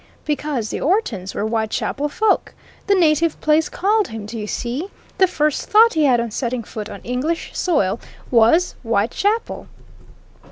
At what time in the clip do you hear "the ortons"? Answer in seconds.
0.71-1.35